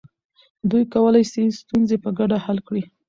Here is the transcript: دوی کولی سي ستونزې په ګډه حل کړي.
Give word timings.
دوی 0.69 0.83
کولی 0.93 1.23
سي 1.31 1.41
ستونزې 1.59 1.97
په 2.03 2.09
ګډه 2.17 2.37
حل 2.45 2.57
کړي. 2.67 2.83